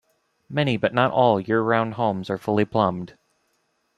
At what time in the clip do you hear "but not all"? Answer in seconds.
0.77-1.39